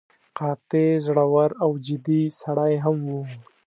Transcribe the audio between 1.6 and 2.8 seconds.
او جدي سړی